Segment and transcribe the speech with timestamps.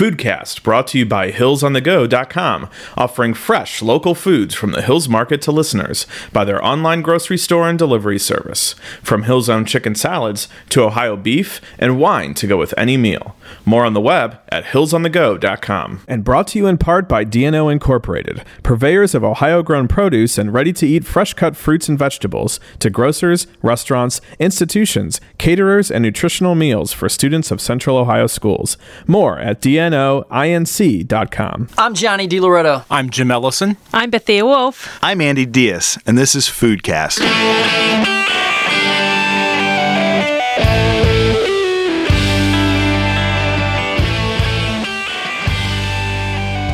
[0.00, 5.52] Foodcast brought to you by HillsOnTheGo.com, offering fresh local foods from the Hills Market to
[5.52, 8.74] listeners by their online grocery store and delivery service.
[9.02, 13.36] From Hill's own chicken salads to Ohio beef and wine to go with any meal.
[13.66, 16.00] More on the web at HillsOnTheGo.com.
[16.08, 20.50] And brought to you in part by DNO Incorporated, purveyors of Ohio grown produce and
[20.50, 26.54] ready to eat fresh cut fruits and vegetables to grocers, restaurants, institutions, caterers, and nutritional
[26.54, 28.78] meals for students of Central Ohio schools.
[29.06, 29.60] More at
[29.90, 31.68] DNOINC.com.
[31.76, 32.84] I'm Johnny DiLoretto.
[32.90, 33.76] I'm Jim Ellison.
[33.92, 34.98] I'm Bethia Woolf.
[35.02, 37.18] I'm Andy Diaz, and this is Foodcast.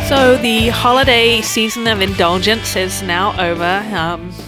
[0.08, 3.82] So the holiday season of indulgence is now over.
[3.92, 4.45] Um, the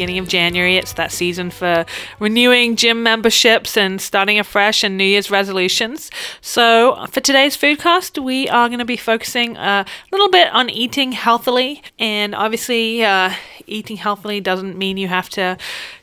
[0.00, 1.84] beginning of January, it's that season for
[2.18, 6.10] renewing gym memberships and starting afresh and New Year's resolutions.
[6.40, 11.12] So for today's foodcast, we are going to be focusing a little bit on eating
[11.12, 13.34] healthily, and obviously, uh,
[13.66, 15.58] eating healthily doesn't mean you have to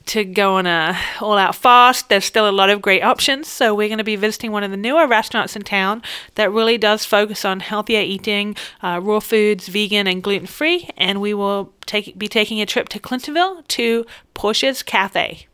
[0.08, 2.10] to go on a all out fast.
[2.10, 3.48] There's still a lot of great options.
[3.48, 6.02] So we're going to be visiting one of the newer restaurants in town
[6.36, 10.90] that really does focus on healthier eating, uh, raw foods, vegan and gluten free.
[10.98, 15.48] And we will take be taking a trip to Clintonville to Portia's Cafe.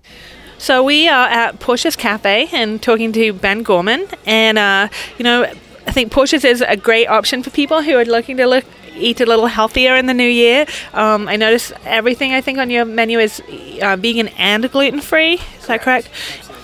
[0.58, 5.52] So we are at Portia's Cafe and talking to Ben Gorman, and uh, you know.
[5.86, 8.64] I think Portia's is a great option for people who are looking to look
[8.96, 10.66] eat a little healthier in the new year.
[10.94, 13.42] Um, I notice everything I think on your menu is
[13.82, 15.40] uh, vegan and gluten free.
[15.60, 16.10] Is that correct?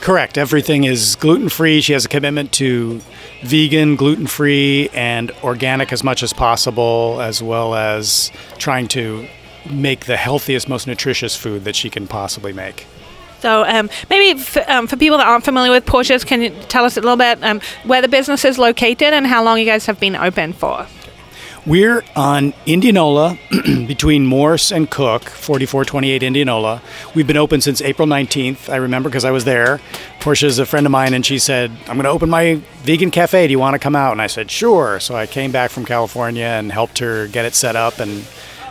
[0.02, 0.38] Correct.
[0.38, 1.81] Everything is gluten free.
[1.81, 3.02] She has a commitment to
[3.44, 9.27] vegan, gluten free, and organic as much as possible, as well as trying to
[9.69, 12.85] make the healthiest, most nutritious food that she can possibly make.
[13.41, 16.85] So um, maybe f- um, for people that aren't familiar with Portia's, can you tell
[16.85, 19.85] us a little bit um, where the business is located and how long you guys
[19.85, 20.88] have been open for?
[21.70, 23.38] We're on Indianola
[23.86, 26.81] between Morse and Cook, 4428 Indianola.
[27.14, 28.69] We've been open since April 19th.
[28.69, 29.79] I remember because I was there.
[30.19, 33.46] Portia's a friend of mine, and she said, I'm going to open my vegan cafe.
[33.46, 34.13] Do you want to come out?
[34.13, 35.00] And I said, sure.
[35.00, 38.25] So I came back from California and helped her get it set up and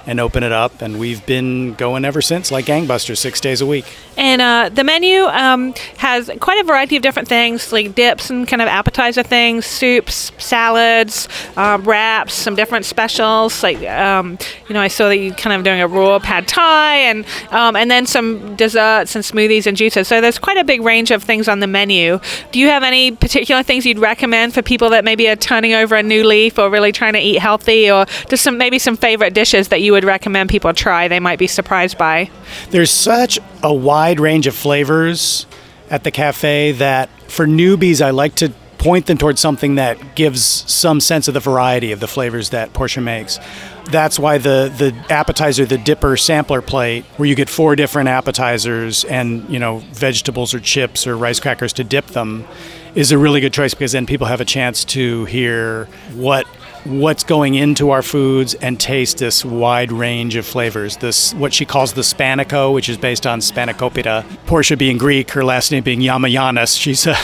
[0.08, 0.80] and open it up.
[0.80, 3.84] And we've been going ever since, like gangbusters, six days a week.
[4.16, 8.48] And uh, the menu um, has quite a variety of different things, like dips and
[8.48, 13.62] kind of appetizer things, soups, salads, uh, wraps, some different specials.
[13.62, 16.96] Like um, you know, I saw that you kind of doing a raw pad thai,
[16.96, 20.08] and um, and then some desserts and smoothies and juices.
[20.08, 22.18] So there's quite a big range of things on the menu.
[22.50, 25.96] Do you have any particular things you'd recommend for people that maybe are turning over
[25.96, 29.34] a new leaf or really trying to eat healthy, or just some maybe some favorite
[29.34, 32.30] dishes that you would would recommend people try they might be surprised by?
[32.70, 35.44] There's such a wide range of flavors
[35.90, 40.40] at the cafe that for newbies, I like to point them towards something that gives
[40.40, 43.40] some sense of the variety of the flavors that Portia makes.
[43.86, 49.02] That's why the the appetizer, the dipper sampler plate, where you get four different appetizers
[49.04, 52.46] and you know vegetables or chips or rice crackers to dip them,
[52.94, 56.46] is a really good choice because then people have a chance to hear what
[56.84, 60.96] what's going into our foods and taste this wide range of flavors.
[60.96, 64.24] This what she calls the Spanico, which is based on Spanakopita.
[64.46, 66.80] Portia being Greek, her last name being Yiamouyiannis.
[66.80, 67.16] She's a,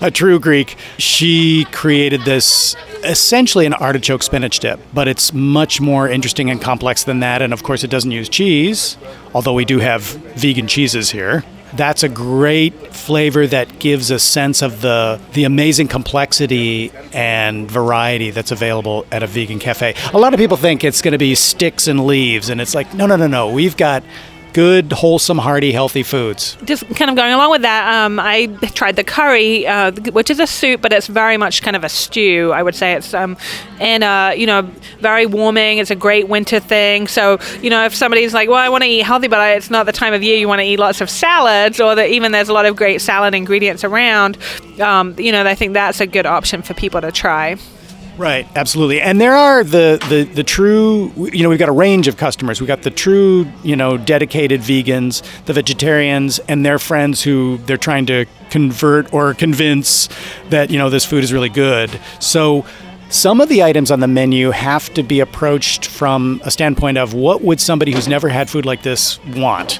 [0.00, 0.76] a true Greek.
[0.98, 7.04] She created this essentially an artichoke spinach dip, but it's much more interesting and complex
[7.04, 7.42] than that.
[7.42, 8.96] And of course, it doesn't use cheese,
[9.34, 11.44] although we do have vegan cheeses here
[11.74, 18.30] that's a great flavor that gives a sense of the the amazing complexity and variety
[18.30, 19.94] that's available at a vegan cafe.
[20.12, 22.92] A lot of people think it's going to be sticks and leaves and it's like
[22.94, 23.50] no no no no.
[23.50, 24.02] We've got
[24.52, 26.56] good, wholesome, hearty, healthy foods.
[26.64, 30.40] Just kind of going along with that, um, I tried the curry, uh, which is
[30.40, 32.52] a soup, but it's very much kind of a stew.
[32.52, 33.36] I would say it's um,
[33.80, 34.62] and uh, you know
[35.00, 35.78] very warming.
[35.78, 37.06] It's a great winter thing.
[37.06, 39.86] So you know if somebody's like, well, I want to eat healthy, but it's not
[39.86, 42.48] the time of year you want to eat lots of salads, or that even there's
[42.48, 44.38] a lot of great salad ingredients around.
[44.80, 47.56] Um, you know, I think that's a good option for people to try.
[48.18, 49.00] Right, absolutely.
[49.00, 52.60] And there are the, the, the true, you know, we've got a range of customers.
[52.60, 57.76] We've got the true, you know, dedicated vegans, the vegetarians, and their friends who they're
[57.76, 60.08] trying to convert or convince
[60.48, 61.96] that, you know, this food is really good.
[62.18, 62.66] So
[63.08, 67.14] some of the items on the menu have to be approached from a standpoint of
[67.14, 69.78] what would somebody who's never had food like this want?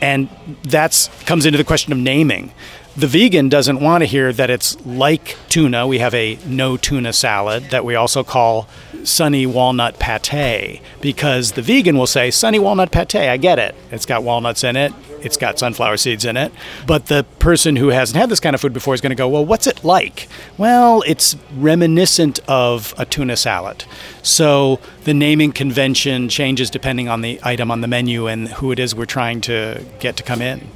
[0.00, 0.30] And
[0.62, 2.52] that's comes into the question of naming
[2.96, 5.86] The vegan doesn't want to hear that it's like tuna.
[5.86, 8.68] We have a no tuna salad that we also call
[9.04, 13.74] sunny walnut pate because the vegan will say, Sunny walnut pate, I get it.
[13.90, 16.52] It's got walnuts in it, it's got sunflower seeds in it.
[16.86, 19.28] But the person who hasn't had this kind of food before is going to go,
[19.28, 20.26] Well, what's it like?
[20.56, 23.84] Well, it's reminiscent of a tuna salad.
[24.22, 28.78] So the naming convention changes depending on the item on the menu and who it
[28.78, 30.66] is we're trying to get to come in.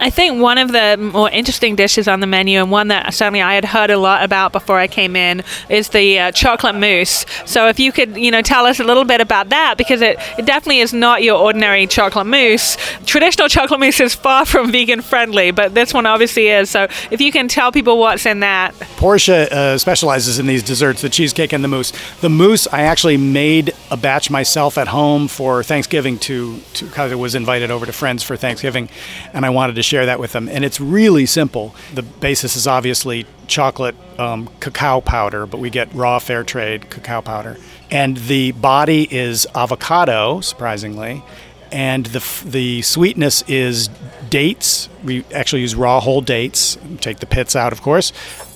[0.00, 3.42] I, think one of the more interesting dishes on the menu, and one that certainly
[3.42, 7.26] I had heard a lot about before I came in, is the uh, chocolate mousse.
[7.44, 10.16] So if you could, you know, tell us a little bit about that, because it,
[10.38, 12.76] it definitely is not your ordinary chocolate mousse.
[13.06, 16.70] Traditional chocolate mousse is far from vegan friendly, but this one obviously is.
[16.70, 18.74] So if you can tell people what's in that.
[18.96, 21.92] Portia uh, specializes in these desserts, the cheesecake and the mousse.
[22.20, 27.16] The mousse, I actually made a batch myself at home for Thanksgiving to because I
[27.16, 28.88] was invited over to friends for Thanksgiving,
[29.32, 30.48] and I wanted to share that with them.
[30.48, 31.74] And it's really simple.
[31.94, 37.20] The basis is obviously chocolate um, cacao powder, but we get raw fair trade cacao
[37.20, 37.56] powder.
[37.90, 41.24] And the body is avocado, surprisingly.
[41.72, 43.88] And the, the sweetness is
[44.28, 44.88] dates.
[45.04, 48.12] We actually use raw whole dates, take the pits out, of course,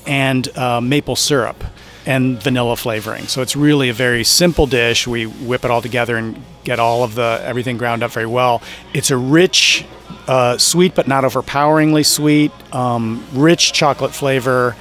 [0.06, 1.62] and uh, maple syrup
[2.06, 3.26] and vanilla flavoring.
[3.26, 5.06] So it's really a very simple dish.
[5.06, 8.62] We whip it all together and get all of the everything ground up very well.
[8.92, 9.84] It's a rich,
[10.28, 14.76] uh, sweet but not overpoweringly sweet, um, rich chocolate flavor.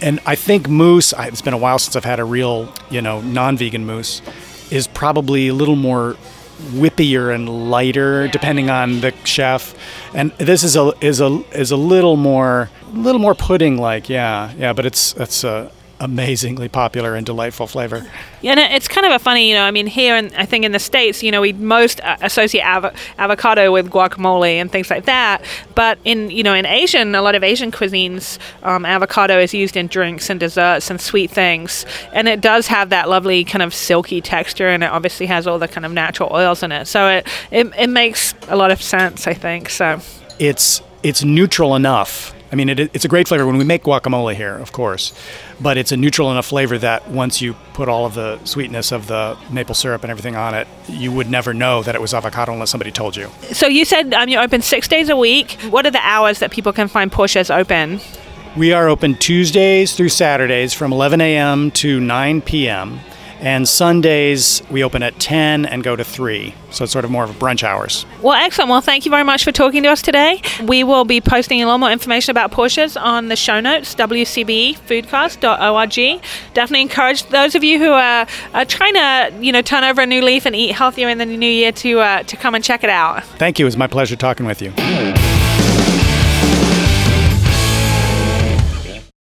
[0.00, 1.12] And I think mousse.
[1.18, 4.22] It's been a while since I've had a real, you know, non-vegan mousse.
[4.70, 6.16] Is probably a little more
[6.72, 9.76] whippier and lighter depending on the chef
[10.12, 14.52] and this is a is a is a little more little more pudding like yeah
[14.58, 15.70] yeah but it's it's a
[16.00, 18.06] amazingly popular and delightful flavor.
[18.40, 20.64] Yeah, and it's kind of a funny, you know, I mean, here and I think
[20.64, 25.06] in the States, you know, we most associate av- avocado with guacamole and things like
[25.06, 25.42] that.
[25.74, 29.76] But in, you know, in Asian, a lot of Asian cuisines, um, avocado is used
[29.76, 31.84] in drinks and desserts and sweet things.
[32.12, 35.58] And it does have that lovely kind of silky texture and it obviously has all
[35.58, 36.86] the kind of natural oils in it.
[36.86, 39.68] So it, it, it makes a lot of sense, I think.
[39.68, 40.00] So
[40.38, 44.34] it's, it's neutral enough I mean, it, it's a great flavor when we make guacamole
[44.34, 45.12] here, of course,
[45.60, 49.06] but it's a neutral enough flavor that once you put all of the sweetness of
[49.06, 52.52] the maple syrup and everything on it, you would never know that it was avocado
[52.52, 53.30] unless somebody told you.
[53.52, 55.52] So you said um, you're open six days a week.
[55.70, 58.00] What are the hours that people can find Portia's open?
[58.56, 61.70] We are open Tuesdays through Saturdays from 11 a.m.
[61.72, 62.98] to 9 p.m.
[63.40, 66.54] And Sundays, we open at 10 and go to 3.
[66.70, 68.06] So it's sort of more of a brunch hours.
[68.20, 68.70] Well, excellent.
[68.70, 70.42] Well, thank you very much for talking to us today.
[70.64, 76.22] We will be posting a lot more information about Portia's on the show notes, wcbfoodcast.org.
[76.54, 80.06] Definitely encourage those of you who are, are trying to, you know, turn over a
[80.06, 82.84] new leaf and eat healthier in the new year to, uh, to come and check
[82.84, 83.24] it out.
[83.24, 83.64] Thank you.
[83.64, 84.72] It was my pleasure talking with you.